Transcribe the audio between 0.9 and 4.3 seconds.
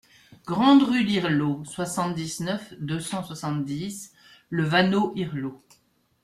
d'Irleau, soixante-dix-neuf, deux cent soixante-dix